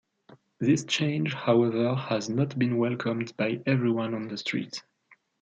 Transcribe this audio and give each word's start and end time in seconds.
This 0.57 0.83
change 0.85 1.35
however 1.35 1.93
has 1.93 2.27
not 2.27 2.57
been 2.57 2.77
welcomed 2.79 3.37
by 3.37 3.61
everyone 3.67 4.15
on 4.15 4.29
the 4.29 4.37
street. 4.39 4.81